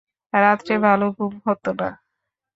রাত্রে 0.33 0.73
ভালো 0.79 1.05
ঘুম 1.17 1.33
হত 1.45 1.65
না। 1.79 1.89